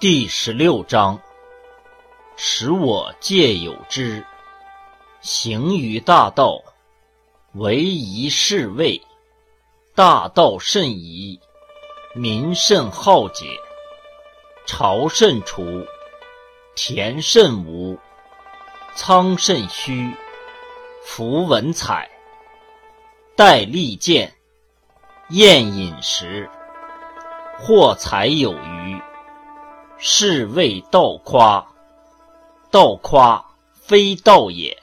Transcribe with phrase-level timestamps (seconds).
[0.00, 1.20] 第十六章：
[2.34, 4.24] 使我戒有之，
[5.20, 6.58] 行于大道，
[7.52, 8.98] 唯宜是谓。
[9.94, 11.38] 大道甚夷，
[12.14, 13.44] 民甚好解。
[14.64, 15.84] 朝甚除，
[16.74, 17.98] 田甚芜，
[18.94, 20.10] 仓甚虚。
[21.04, 22.10] 夫文采，
[23.36, 24.32] 戴利剑，
[25.28, 26.48] 宴饮食，
[27.58, 28.69] 或财有余。
[30.02, 31.62] 是谓道夸，
[32.70, 34.79] 道夸非道也。